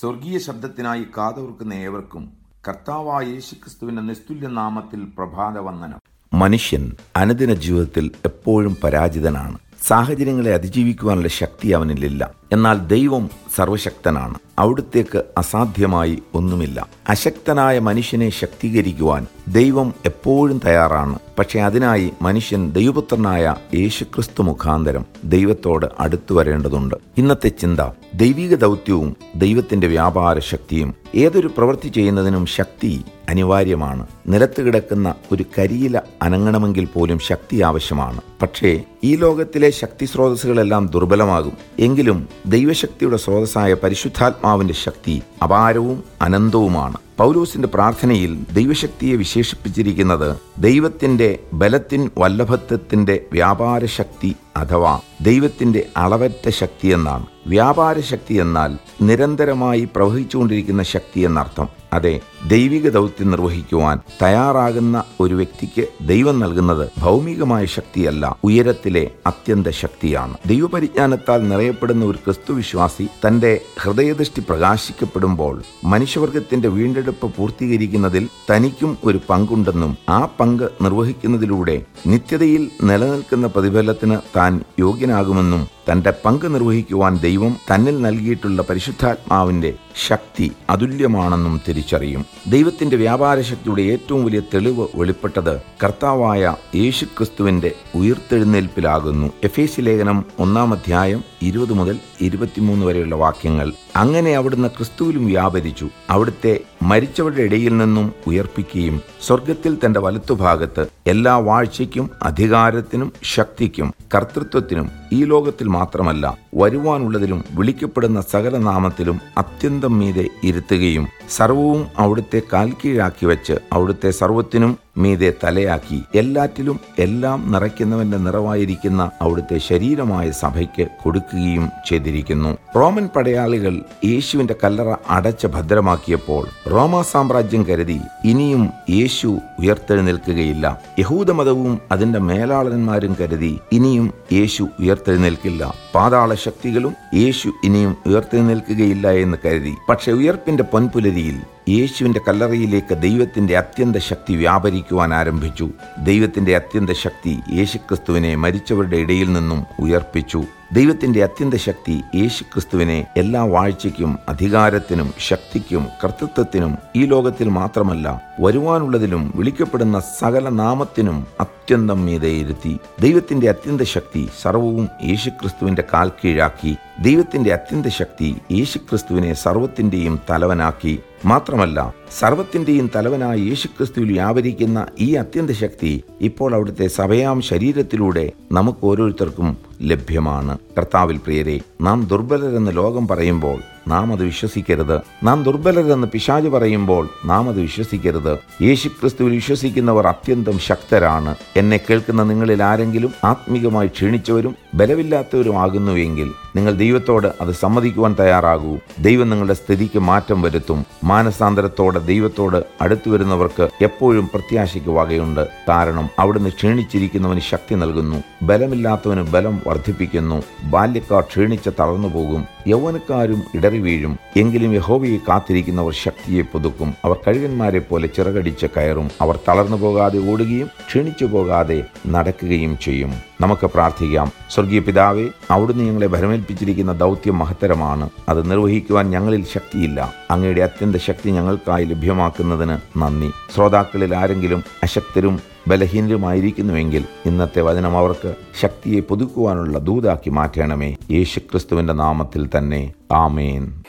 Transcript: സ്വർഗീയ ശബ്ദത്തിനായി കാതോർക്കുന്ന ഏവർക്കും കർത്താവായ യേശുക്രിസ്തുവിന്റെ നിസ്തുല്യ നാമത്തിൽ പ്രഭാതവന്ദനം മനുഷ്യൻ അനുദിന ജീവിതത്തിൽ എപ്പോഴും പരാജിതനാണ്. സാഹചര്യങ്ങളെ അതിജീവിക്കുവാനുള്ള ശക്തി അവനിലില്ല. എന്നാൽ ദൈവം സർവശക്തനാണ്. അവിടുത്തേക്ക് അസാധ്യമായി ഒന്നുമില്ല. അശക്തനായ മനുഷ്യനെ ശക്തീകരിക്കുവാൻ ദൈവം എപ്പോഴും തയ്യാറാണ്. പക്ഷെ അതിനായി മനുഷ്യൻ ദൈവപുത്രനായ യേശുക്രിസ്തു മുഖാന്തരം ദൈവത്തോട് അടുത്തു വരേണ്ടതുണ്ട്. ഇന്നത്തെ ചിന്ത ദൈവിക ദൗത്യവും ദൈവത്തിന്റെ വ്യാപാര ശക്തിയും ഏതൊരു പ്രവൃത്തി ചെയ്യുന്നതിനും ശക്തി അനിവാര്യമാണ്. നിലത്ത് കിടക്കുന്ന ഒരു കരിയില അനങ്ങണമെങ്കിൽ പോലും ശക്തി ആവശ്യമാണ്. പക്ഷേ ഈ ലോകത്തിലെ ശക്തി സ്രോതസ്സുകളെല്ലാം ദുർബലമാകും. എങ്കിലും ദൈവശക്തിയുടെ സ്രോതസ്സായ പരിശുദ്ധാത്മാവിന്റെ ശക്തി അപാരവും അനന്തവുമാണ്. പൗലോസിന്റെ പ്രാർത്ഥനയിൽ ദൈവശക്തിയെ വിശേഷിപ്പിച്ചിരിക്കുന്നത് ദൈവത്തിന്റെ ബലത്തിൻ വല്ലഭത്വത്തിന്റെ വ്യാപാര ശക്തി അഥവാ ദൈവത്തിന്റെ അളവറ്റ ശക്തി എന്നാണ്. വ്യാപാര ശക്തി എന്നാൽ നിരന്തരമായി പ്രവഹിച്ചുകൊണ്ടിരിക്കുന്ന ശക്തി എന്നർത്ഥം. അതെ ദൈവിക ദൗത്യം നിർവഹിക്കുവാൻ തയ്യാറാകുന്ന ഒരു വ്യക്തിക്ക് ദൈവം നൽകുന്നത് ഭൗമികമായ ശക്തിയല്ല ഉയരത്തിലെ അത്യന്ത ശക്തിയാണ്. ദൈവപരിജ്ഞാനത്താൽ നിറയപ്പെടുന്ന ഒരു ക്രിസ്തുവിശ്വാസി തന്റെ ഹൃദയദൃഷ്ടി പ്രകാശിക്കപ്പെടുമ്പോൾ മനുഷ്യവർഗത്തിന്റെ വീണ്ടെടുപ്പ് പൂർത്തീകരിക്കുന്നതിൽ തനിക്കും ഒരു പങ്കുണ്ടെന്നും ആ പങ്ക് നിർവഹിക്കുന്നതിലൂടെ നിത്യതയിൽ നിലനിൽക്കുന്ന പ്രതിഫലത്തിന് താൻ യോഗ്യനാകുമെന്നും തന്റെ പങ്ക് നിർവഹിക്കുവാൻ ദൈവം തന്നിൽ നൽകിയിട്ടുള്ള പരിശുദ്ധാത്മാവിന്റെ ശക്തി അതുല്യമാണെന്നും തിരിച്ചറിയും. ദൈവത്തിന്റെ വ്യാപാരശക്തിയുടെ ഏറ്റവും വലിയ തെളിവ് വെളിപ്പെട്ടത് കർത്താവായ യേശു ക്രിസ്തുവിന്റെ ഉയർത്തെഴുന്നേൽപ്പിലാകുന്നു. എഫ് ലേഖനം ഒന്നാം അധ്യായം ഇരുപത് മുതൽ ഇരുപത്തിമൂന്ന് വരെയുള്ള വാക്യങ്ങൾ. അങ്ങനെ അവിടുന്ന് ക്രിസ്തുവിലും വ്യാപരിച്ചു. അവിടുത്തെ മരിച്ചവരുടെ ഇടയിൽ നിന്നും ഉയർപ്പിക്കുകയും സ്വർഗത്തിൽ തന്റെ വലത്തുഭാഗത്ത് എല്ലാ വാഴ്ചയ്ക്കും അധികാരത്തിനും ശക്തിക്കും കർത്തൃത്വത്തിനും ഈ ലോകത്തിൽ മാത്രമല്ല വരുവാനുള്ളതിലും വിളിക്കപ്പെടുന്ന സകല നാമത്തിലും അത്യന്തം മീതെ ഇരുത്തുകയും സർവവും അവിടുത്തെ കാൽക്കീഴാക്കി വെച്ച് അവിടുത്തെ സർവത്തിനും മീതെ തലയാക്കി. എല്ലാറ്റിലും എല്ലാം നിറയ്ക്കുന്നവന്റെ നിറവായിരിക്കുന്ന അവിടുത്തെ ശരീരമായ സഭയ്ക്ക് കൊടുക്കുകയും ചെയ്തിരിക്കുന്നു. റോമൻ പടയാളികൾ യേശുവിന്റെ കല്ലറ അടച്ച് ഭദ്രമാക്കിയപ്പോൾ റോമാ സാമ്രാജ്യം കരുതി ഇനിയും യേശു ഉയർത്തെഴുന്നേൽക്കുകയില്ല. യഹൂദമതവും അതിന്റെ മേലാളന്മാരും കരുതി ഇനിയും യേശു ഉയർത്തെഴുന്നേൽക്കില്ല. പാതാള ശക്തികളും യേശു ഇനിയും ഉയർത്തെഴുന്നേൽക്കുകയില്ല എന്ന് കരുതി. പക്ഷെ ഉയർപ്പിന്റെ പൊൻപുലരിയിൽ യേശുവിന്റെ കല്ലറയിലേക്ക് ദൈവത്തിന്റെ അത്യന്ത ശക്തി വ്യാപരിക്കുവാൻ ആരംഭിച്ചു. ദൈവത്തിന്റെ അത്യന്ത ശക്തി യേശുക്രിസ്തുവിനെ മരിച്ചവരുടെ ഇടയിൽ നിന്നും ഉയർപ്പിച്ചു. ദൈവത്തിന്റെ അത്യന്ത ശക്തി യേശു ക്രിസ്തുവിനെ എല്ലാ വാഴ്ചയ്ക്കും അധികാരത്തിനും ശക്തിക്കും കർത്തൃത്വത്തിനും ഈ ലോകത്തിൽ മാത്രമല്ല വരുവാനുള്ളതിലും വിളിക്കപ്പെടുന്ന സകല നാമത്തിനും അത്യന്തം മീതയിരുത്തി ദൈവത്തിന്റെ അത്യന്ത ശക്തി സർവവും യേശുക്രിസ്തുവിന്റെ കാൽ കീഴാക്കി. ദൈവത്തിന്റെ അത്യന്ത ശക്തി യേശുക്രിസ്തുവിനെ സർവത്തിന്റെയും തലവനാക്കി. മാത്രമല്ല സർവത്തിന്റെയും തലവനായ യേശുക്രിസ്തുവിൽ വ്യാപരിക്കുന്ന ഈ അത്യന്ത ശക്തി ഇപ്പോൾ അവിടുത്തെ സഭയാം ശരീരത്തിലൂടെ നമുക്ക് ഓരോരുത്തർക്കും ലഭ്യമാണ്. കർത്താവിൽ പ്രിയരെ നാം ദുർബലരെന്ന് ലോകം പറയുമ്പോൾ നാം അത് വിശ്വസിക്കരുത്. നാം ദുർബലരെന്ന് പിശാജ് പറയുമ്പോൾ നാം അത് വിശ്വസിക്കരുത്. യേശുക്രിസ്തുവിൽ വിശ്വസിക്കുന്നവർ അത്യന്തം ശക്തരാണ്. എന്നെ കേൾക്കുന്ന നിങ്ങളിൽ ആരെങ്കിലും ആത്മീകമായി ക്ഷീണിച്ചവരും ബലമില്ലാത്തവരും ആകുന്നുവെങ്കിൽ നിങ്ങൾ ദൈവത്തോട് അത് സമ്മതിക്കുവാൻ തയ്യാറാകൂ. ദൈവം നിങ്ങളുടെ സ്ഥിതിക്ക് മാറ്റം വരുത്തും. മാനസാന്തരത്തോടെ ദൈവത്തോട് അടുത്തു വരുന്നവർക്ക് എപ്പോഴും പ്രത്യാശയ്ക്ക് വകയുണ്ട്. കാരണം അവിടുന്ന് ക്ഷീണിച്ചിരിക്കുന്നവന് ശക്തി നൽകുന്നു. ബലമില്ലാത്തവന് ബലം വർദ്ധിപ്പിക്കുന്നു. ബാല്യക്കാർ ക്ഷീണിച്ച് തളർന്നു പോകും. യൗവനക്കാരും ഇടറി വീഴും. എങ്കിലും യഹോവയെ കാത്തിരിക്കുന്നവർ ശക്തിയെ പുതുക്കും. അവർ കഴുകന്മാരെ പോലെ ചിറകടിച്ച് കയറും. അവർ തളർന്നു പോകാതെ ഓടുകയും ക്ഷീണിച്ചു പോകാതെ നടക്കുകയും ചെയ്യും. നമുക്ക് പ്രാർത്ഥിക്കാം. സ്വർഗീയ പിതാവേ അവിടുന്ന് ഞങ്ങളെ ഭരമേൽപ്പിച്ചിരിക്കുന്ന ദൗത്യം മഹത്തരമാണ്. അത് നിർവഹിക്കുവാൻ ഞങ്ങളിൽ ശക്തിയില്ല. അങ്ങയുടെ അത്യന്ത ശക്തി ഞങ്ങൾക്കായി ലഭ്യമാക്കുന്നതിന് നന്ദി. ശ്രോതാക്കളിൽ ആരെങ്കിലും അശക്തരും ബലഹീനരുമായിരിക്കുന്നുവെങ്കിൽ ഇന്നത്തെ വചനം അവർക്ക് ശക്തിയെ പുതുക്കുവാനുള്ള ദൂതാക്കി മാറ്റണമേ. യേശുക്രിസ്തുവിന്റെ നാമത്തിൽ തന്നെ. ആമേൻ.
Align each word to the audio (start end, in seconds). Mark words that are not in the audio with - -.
സ്വർഗീയ 0.00 0.38
ശബ്ദത്തിനായി 0.38 1.06
കാതോർക്കുന്ന 1.16 1.74
ഏവർക്കും 1.74 2.32
കർത്താവായ 2.68 3.24
യേശുക്രിസ്തുവിന്റെ 3.24 4.02
നിസ്തുല്യ 4.02 4.48
നാമത്തിൽ 4.48 5.04
പ്രഭാതവന്ദനം 5.04 6.00
മനുഷ്യൻ 6.32 6.96
അനുദിന 7.16 7.54
ജീവിതത്തിൽ 7.54 8.10
എപ്പോഴും 8.24 8.76
പരാജിതനാണ്. 8.84 9.58
സാഹചര്യങ്ങളെ 9.82 10.54
അതിജീവിക്കുവാനുള്ള 10.54 11.28
ശക്തി 11.28 11.68
അവനിലില്ല. 11.68 12.30
എന്നാൽ 12.52 12.78
ദൈവം 12.78 13.30
സർവശക്തനാണ്. 13.56 14.34
അവിടുത്തേക്ക് 14.58 15.22
അസാധ്യമായി 15.38 16.18
ഒന്നുമില്ല. 16.34 16.88
അശക്തനായ 17.08 17.78
മനുഷ്യനെ 17.78 18.30
ശക്തീകരിക്കുവാൻ 18.30 19.26
ദൈവം 19.48 19.94
എപ്പോഴും 20.06 20.60
തയ്യാറാണ്. 20.66 21.18
പക്ഷെ 21.38 21.60
അതിനായി 21.60 22.12
മനുഷ്യൻ 22.22 22.72
ദൈവപുത്രനായ 22.72 23.54
യേശുക്രിസ്തു 23.74 24.42
മുഖാന്തരം 24.42 25.04
ദൈവത്തോട് 25.24 25.86
അടുത്തു 26.00 26.34
വരേണ്ടതുണ്ട്. 26.34 26.94
ഇന്നത്തെ 27.18 27.48
ചിന്ത 27.48 27.80
ദൈവിക 28.14 28.54
ദൗത്യവും 28.54 29.16
ദൈവത്തിന്റെ 29.36 29.86
വ്യാപാര 29.86 30.38
ശക്തിയും 30.38 30.94
ഏതൊരു 31.14 31.46
പ്രവൃത്തി 31.46 31.88
ചെയ്യുന്നതിനും 31.88 32.46
ശക്തി 32.46 33.04
അനിവാര്യമാണ്. 33.28 34.06
നിലത്ത് 34.28 34.62
കിടക്കുന്ന 34.62 35.14
ഒരു 35.32 35.44
കരിയില 35.58 36.00
അനങ്ങണമെങ്കിൽ 36.22 36.84
പോലും 36.84 37.18
ശക്തി 37.18 37.62
ആവശ്യമാണ്. 37.62 38.20
പക്ഷേ 38.42 38.82
ഈ 39.04 39.16
ലോകത്തിലെ 39.16 39.70
ശക്തി 39.70 40.04
സ്രോതസ്സുകളെല്ലാം 40.04 40.86
ദുർബലമാകും. 40.86 41.52
എങ്കിലും 41.78 42.28
ദൈവശക്തിയുടെ 42.46 43.16
സ്രോതസ്സായ 43.16 43.74
പരിശുദ്ധാത്മാവിന്റെ 43.74 44.74
ശക്തി 44.74 45.22
അപാരവും 45.42 46.04
അനന്തവുമാണ്. 46.22 46.96
പൗലോസിന്റെ 47.18 47.68
പ്രാർത്ഥനയിൽ 47.68 48.46
ദൈവശക്തിയെ 48.52 49.16
വിശേഷിപ്പിച്ചിരിക്കുന്നത് 49.16 50.36
ദൈവത്തിന്റെ 50.58 51.38
ബലത്തിൻ 51.52 52.10
വല്ലഭത്വത്തിന്റെ 52.18 53.24
വ്യാപാര 53.32 53.84
ശക്തി 53.84 54.36
അഥവാ 54.56 55.00
ദൈവത്തിന്റെ 55.20 55.86
അളവറ്റ 55.96 56.48
ശക്തി 56.48 56.88
എന്നാണ്. 56.88 57.26
വ്യാപാര 57.46 58.00
ശക്തി 58.00 58.34
എന്നാൽ 58.34 58.78
നിരന്തരമായി 59.02 59.88
പ്രവഹിച്ചുകൊണ്ടിരിക്കുന്ന 59.96 60.82
ശക്തി 60.82 61.20
എന്നർത്ഥം. 61.20 61.81
അതെ 61.92 62.12
ദൈവിക 62.46 62.88
ദൗത്യം 62.88 63.30
നിർവഹിക്കുവാൻ 63.30 63.96
തയ്യാറാകുന്ന 64.22 65.04
ഒരു 65.20 65.34
വ്യക്തിക്ക് 65.34 65.84
ദൈവം 66.06 66.38
നൽകുന്നത് 66.38 66.84
ഭൗമികമായ 66.98 67.64
ശക്തിയല്ല 67.64 68.36
ഉയരത്തിലെ 68.44 69.10
അത്യന്ത 69.26 69.68
ശക്തിയാണ്. 69.72 70.34
ദൈവപരിജ്ഞാനത്താൽ 70.46 71.48
നിറയപ്പെടുന്ന 71.48 72.04
ഒരു 72.04 72.18
ക്രിസ്തുവിശ്വാസി 72.24 73.06
തന്റെ 73.26 73.52
ഹൃദയദൃഷ്ടി 73.78 74.40
പ്രകാശിക്കപ്പെടുമ്പോൾ 74.40 75.54
മനുഷ്യവർഗത്തിന്റെ 75.84 76.68
വീണ്ടെടുപ്പ് 76.68 77.34
പൂർത്തീകരിക്കുന്നതിൽ 77.36 78.28
തനിക്കും 78.50 78.96
ഒരു 79.04 79.20
പങ്കുണ്ടെന്നും 79.28 79.96
ആ 80.08 80.28
പങ്ക് 80.40 80.70
നിർവഹിക്കുന്നതിലൂടെ 80.82 81.76
നിത്യതയിൽ 82.06 82.70
നിലനിൽക്കുന്ന 82.82 83.46
പ്രതിഫലത്തിന് 83.48 84.18
താൻ 84.36 84.52
യോഗ്യനാകുമെന്നും 84.78 85.62
തന്റെ 85.88 86.10
പങ്ക് 86.24 86.54
നിർവഹിക്കുവാൻ 86.54 87.20
ദൈവം 87.20 87.56
തന്നിൽ 87.70 88.02
നൽകിയിട്ടുള്ള 88.02 88.62
പരിശുദ്ധാത്മാവിന്റെ 88.62 89.70
ശക്തി 90.02 90.46
അതുല്യമാണെന്നും 90.70 91.54
തിരിച്ചറിയും. 91.82 92.26
ദൈവത്തിന്റെ 92.46 92.96
വ്യാപാരശക്തിയുടെ 92.96 93.82
ഏറ്റവും 93.82 94.24
വലിയ 94.24 94.40
തെളിവ് 94.54 94.86
വെളിപ്പെട്ടത് 94.94 95.60
കർത്താവായ 95.84 96.56
യേശു 96.74 97.04
ക്രിസ്തുവിന്റെ 97.04 97.70
ഉയർത്തെഴുന്നേൽപ്പിലാകുന്നു. 97.94 99.32
എഫ് 99.44 99.60
ലേഖനം 99.80 100.24
ഒന്നാം 100.38 100.72
അധ്യായം 100.72 101.24
ഇരുപത് 101.42 101.72
മുതൽ 101.72 101.98
ഇരുപത്തിമൂന്ന് 102.20 102.86
വരെയുള്ള 102.86 103.14
വാക്യങ്ങൾ. 103.14 103.72
അങ്ങനെ 103.96 104.34
അവിടുന്ന് 104.34 104.68
ക്രിസ്തുവിലും 104.68 105.26
വ്യാപരിച്ചു. 105.26 105.86
അവിടുത്തെ 106.10 106.60
മരിച്ചവരുടെ 106.82 107.42
ഇടയിൽ 107.42 107.76
നിന്നും 107.76 108.12
ഉയർപ്പിക്കുകയും 108.26 109.00
സ്വർഗത്തിൽ 109.20 109.78
തന്റെ 109.84 110.00
വലത്തുഭാഗത്ത് 110.00 110.88
എല്ലാ 111.06 111.36
വാഴ്ചയ്ക്കും 111.38 112.10
അധികാരത്തിനും 112.22 113.12
ശക്തിക്കും 113.22 113.92
കർത്തൃത്വത്തിനും 114.14 114.90
ഈ 115.12 115.24
ലോകത്തിൽ 115.24 115.68
മാത്രമല്ല 115.68 116.24
വരുവാനുള്ളതിലും 116.54 117.44
വിളിക്കപ്പെടുന്ന 117.50 118.20
സകല 118.20 118.56
നാമത്തിലും 118.58 119.20
അത്യന്തം 119.38 119.98
മീതെ 119.98 120.26
ഇരുത്തുകയും 120.44 121.08
സർവവും 121.30 121.86
അവിടുത്തെ 121.98 122.42
കാൽക്കീഴാക്കി 122.52 123.26
വെച്ച് 123.26 123.58
അവിടുത്തെ 123.72 124.10
സർവത്തിനും 124.10 124.78
മീതെ 124.96 125.32
തലയാക്കി. 125.44 126.02
എല്ലാറ്റിലും 126.14 126.80
എല്ലാം 126.98 127.52
നിറയ്ക്കുന്നവന്റെ 127.52 128.16
നിറവായിരിക്കുന്ന 128.16 129.10
അവിടുത്തെ 129.22 129.58
ശരീരമായ 129.58 130.30
സഭയ്ക്ക് 130.30 130.86
കൊടുക്കുകയും 131.02 131.70
ചെയ്തിരിക്കുന്നു. 131.88 132.58
റോമൻ 132.76 133.08
പടയാളികൾ 133.16 133.82
യേശുവിന്റെ 134.04 134.54
കല്ലറ 134.64 134.94
അടച്ച് 135.10 135.46
ഭദ്രമാക്കിയപ്പോൾ 135.46 136.70
റോമാ 136.70 137.02
സാമ്രാജ്യം 137.02 137.64
കരുതി 137.64 138.00
ഇനിയും 138.24 138.70
യേശു 138.90 139.38
ഉയർത്തെഴുന്നേൽക്കുകയില്ല. 139.58 140.80
യഹൂദമതവും 140.98 141.80
അതിന്റെ 141.92 142.18
മേലാളന്മാരും 142.18 143.16
കരുതി 143.20 143.58
ഇനിയും 143.72 144.12
യേശു 144.32 144.68
ഉയർത്തെഴുന്നേൽക്കില്ല. 144.80 145.74
പാതാള 145.94 146.34
ശക്തികളും 146.34 146.94
യേശു 147.14 147.48
ഇനിയും 147.64 147.96
ഉയർത്തെഴുന്നേൽക്കുകയില്ല 148.06 149.10
എന്ന് 149.10 149.36
കരുതി. 149.46 149.74
പക്ഷെ 149.88 150.12
ഉയർപ്പിന്റെ 150.12 150.62
പൊൻപുലരിയിൽ 150.62 151.40
യേശുവിന്റെ 151.68 152.20
കല്ലറയിലേക്ക് 152.28 152.94
ദൈവത്തിന്റെ 152.94 153.56
അത്യന്ത 153.56 153.96
ശക്തി 153.96 154.34
വ്യാപരിക്കുവാൻ 154.34 155.14
ആരംഭിച്ചു. 155.14 155.70
ദൈവത്തിന്റെ 155.98 156.56
അത്യന്ത 156.56 156.90
ശക്തി 156.90 157.38
യേശുക്രിസ്തുവിനെ 157.52 158.34
മരിച്ചവരുടെ 158.34 158.96
ഇടയിൽ 158.96 159.32
നിന്നും 159.32 159.64
ഉയർപ്പിച്ചു. 159.80 160.44
ദൈവത്തിന്റെ 160.72 161.22
അത്യന്ത 161.22 161.54
ശക്തി 161.64 161.94
യേശു 162.14 162.42
ക്രിസ്തുവിനെ 162.44 163.06
എല്ലാ 163.16 163.44
വാഴ്ചയ്ക്കും 163.44 164.18
അധികാരത്തിനും 164.28 165.08
ശക്തിക്കും 165.28 165.86
കർത്തൃത്വത്തിനും 166.02 166.78
ഈ 166.96 167.04
ലോകത്തിൽ 167.04 167.48
മാത്രമല്ല 167.48 168.06
വരുവാനുള്ളതിലും 168.40 169.32
വിളിക്കപ്പെടുന്ന 169.36 170.00
സകല 170.20 170.48
നാമത്തിനും 170.60 171.26
അത്യന്തം 171.40 172.04
മീതയിരുത്തി 172.06 172.72
ദൈവത്തിന്റെ 173.00 173.48
അത്യന്ത 173.48 173.80
ശക്തി 173.94 174.28
സർവവും 174.42 174.88
യേശുക്രിസ്തുവിന്റെ 175.04 175.84
കാൽ 175.92 176.08
കീഴാക്കി. 176.20 176.72
ദൈവത്തിന്റെ 177.00 177.52
അത്യന്ത 177.52 177.86
ശക്തി 177.86 178.28
യേശുക്രിസ്തുവിനെ 178.52 179.32
സർവത്തിന്റെയും 179.44 180.20
തലവനാക്കി. 180.30 180.94
മാത്രമല്ല 181.24 181.78
സർവത്തിന്റെയും 182.18 182.90
തലവനായ 182.94 183.36
യേശുക്രിസ്തുവിൽ 183.48 184.12
വ്യാപരിക്കുന്ന 184.12 184.86
ഈ 184.98 185.14
അത്യന്ത 185.14 185.50
ശക്തി 185.50 185.92
ഇപ്പോൾ 186.20 186.54
അവിടുത്തെ 186.54 186.86
സഭയാം 186.98 187.42
ശരീരത്തിലൂടെ 187.42 188.24
നമുക്ക് 188.52 188.86
ഓരോരുത്തർക്കും 188.86 189.50
ലഭ്യമാണ്. 189.82 190.58
കർത്താവിൽ 190.78 191.16
പ്രിയരെ 191.16 191.60
നാം 191.80 192.06
ദുർബലരെന്ന് 192.06 192.76
ലോകം 192.76 193.08
പറയുമ്പോൾ 193.08 193.60
നാം 193.88 194.12
അത് 194.12 194.24
വിശ്വസിക്കരുത്. 194.24 195.00
നാം 195.24 195.42
ദുർബലരെന്ന് 195.42 196.06
പിശാജ് 196.06 196.48
പറയുമ്പോൾ 196.48 197.08
നാം 197.24 197.48
അത് 197.48 197.60
വിശ്വസിക്കരുത്. 197.60 198.38
യേശുക്രിസ്തുവിൽ 198.62 199.32
വിശ്വസിക്കുന്നവർ 199.32 200.06
അത്യന്തം 200.06 200.58
ശക്തരാണ്. 200.58 201.34
എന്നെ 201.56 201.80
കേൾക്കുന്ന 201.90 202.22
നിങ്ങളിൽ 202.22 202.62
ആരെങ്കിലും 202.62 203.12
ആത്മീകമായി 203.24 203.88
ക്ഷീണിച്ചവരും 203.88 204.56
ബലമില്ലാത്തവരും 204.74 205.58
ആകുന്നുവെങ്കിൽ 205.58 206.32
നിങ്ങൾ 206.56 206.72
ദൈവത്തോട് 206.72 207.32
അത് 207.40 207.52
സമ്മതിക്കുവാൻ 207.52 208.16
തയ്യാറാകൂ. 208.20 208.78
ദൈവം 208.98 209.30
നിങ്ങളുടെ 209.30 209.54
സ്ഥിതിക്ക് 209.54 209.98
മാറ്റം 209.98 210.42
വരുത്തും. 210.42 210.86
മാനസാന്തരത്തോടെ 211.04 211.98
ദൈവത്തോട് 211.98 212.64
അടുത്തു 212.82 213.10
വരുന്നവർക്ക് 213.10 213.68
എപ്പോഴും 213.82 214.26
പ്രത്യാശയ്ക്ക് 214.26 214.90
വകയുണ്ട്. 214.90 215.48
കാരണം 215.68 216.08
അവിടുന്ന് 216.18 216.50
ക്ഷീണിച്ചിരിക്കുന്നവന് 216.50 217.40
ശക്തി 217.40 217.74
നൽകുന്നു. 217.74 218.22
ബലമില്ലാത്തവന് 218.42 219.20
ബലം 219.20 219.62
വർദ്ധിപ്പിക്കുന്നു. 219.66 220.42
ബാല്യക്കാർ 220.64 221.20
ക്ഷീണിച്ച് 221.20 221.70
തളർന്നു 221.80 222.08
പോകും. 222.08 222.46
യൗവനക്കാരും 222.66 223.42
ഇടറി 223.72 223.80
വീഴും. 223.80 224.18
എങ്കിലും 224.36 224.74
യഹോവയെ 224.74 225.16
കാത്തിരിക്കുന്നവർ 225.16 225.92
ശക്തിയെ 225.92 226.42
പുതുക്കും. 226.42 226.94
അവർ 227.04 227.16
കഴുകന്മാരെ 227.28 227.78
പോലെ 227.78 228.06
ചിറകടിച്ച് 228.06 228.66
കയറും. 228.66 229.10
അവർ 229.20 229.38
തളർന്നു 229.48 229.76
പോകാതെ 229.76 230.30
ഓടുകയും 230.32 230.66
ക്ഷീണിച്ചു 230.66 231.24
പോകാതെ 231.24 231.84
നടക്കുകയും 232.06 232.78
ചെയ്യും. 232.82 233.12
നമുക്ക് 233.40 233.66
പ്രാർത്ഥിക്കാം. 233.66 234.32
സ്വർഗീയ 234.50 234.78
പിതാവേ 234.78 235.28
അവിടുന്ന് 235.50 235.84
ഞങ്ങളെ 235.84 236.06
ഭരമേൽപ്പിച്ചിരിക്കുന്ന 236.06 236.92
ദൗത്യം 236.92 237.38
മഹത്തരമാണ്. 237.38 238.10
അത് 238.28 238.50
നിർവഹിക്കുവാൻ 238.50 239.10
ഞങ്ങളിൽ 239.10 239.44
ശക്തിയില്ല. 239.44 240.14
അങ്ങയുടെ 240.30 240.60
അത്യന്ത 240.60 240.96
ശക്തി 240.96 241.30
ഞങ്ങൾക്കായി 241.30 241.84
ലഭ്യമാക്കുന്നതിന് 241.84 242.76
നന്ദി. 242.98 243.30
ശ്രോതാക്കളിൽ 243.54 244.16
ആരെങ്കിലും 244.16 244.64
അശക്തരും 244.82 245.51
ബലഹീനരുമായിരിക്കുന്നുവെങ്കിൽ 245.68 247.04
ഇന്നത്തെ 247.26 247.62
വചനം 247.62 247.96
അവർക്ക് 247.96 248.34
ശക്തിയെ 248.60 249.00
പുതുക്കുവാനുള്ള 249.00 249.78
ദൂതാക്കി 249.78 250.30
മാറ്റണമേ. 250.30 250.96
യേശുക്രിസ്തുവിന്റെ 251.10 251.92
നാമത്തിൽ 251.92 252.48
തന്നെ. 252.58 252.92
ആമേൻ. 253.12 253.82